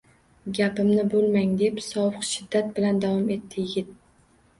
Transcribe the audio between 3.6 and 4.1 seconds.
yigit.